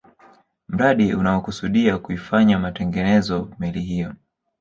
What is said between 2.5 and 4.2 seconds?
matengenezo meli hiyo